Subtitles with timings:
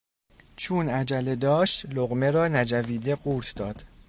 [0.55, 3.83] چون عجله داشت لقمه را نجویده قورت داد.